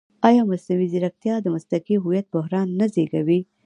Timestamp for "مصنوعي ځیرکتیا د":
0.51-1.47